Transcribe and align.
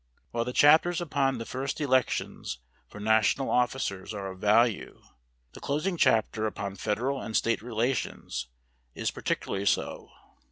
While 0.31 0.45
the 0.45 0.51
chapters 0.51 0.99
upon 0.99 1.37
the 1.37 1.45
first 1.45 1.79
elections 1.79 2.57
for 2.87 2.99
national 2.99 3.51
officers 3.51 4.15
are 4.15 4.31
of 4.31 4.39
value, 4.39 4.99
the 5.53 5.59
closing 5.59 5.95
chapter 5.95 6.47
upon 6.47 6.77
federal 6.77 7.21
and 7.21 7.37
State 7.37 7.61
relations 7.61 8.47
is 8.95 9.11
particularly 9.11 9.67
so. 9.67 10.09